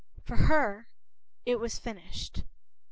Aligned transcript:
For 0.23 0.35
her 0.35 0.89
it 1.45 1.59
was 1.59 1.77
finished. 1.77 2.43